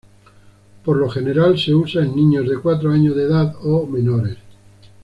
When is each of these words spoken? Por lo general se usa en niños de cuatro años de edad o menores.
Por 0.83 0.97
lo 0.97 1.07
general 1.11 1.59
se 1.59 1.75
usa 1.75 2.01
en 2.01 2.15
niños 2.15 2.49
de 2.49 2.57
cuatro 2.59 2.89
años 2.91 3.15
de 3.15 3.21
edad 3.25 3.55
o 3.61 3.85
menores. 3.85 4.39